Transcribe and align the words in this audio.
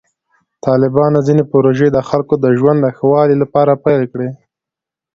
طالبانو 0.65 1.19
ځینې 1.27 1.43
پروژې 1.51 1.87
د 1.91 1.99
خلکو 2.09 2.33
د 2.43 2.45
ژوند 2.57 2.79
د 2.81 2.87
ښه 2.95 3.05
والي 3.11 3.35
لپاره 3.43 3.81
پیل 3.85 4.03
کړې. 4.11 4.29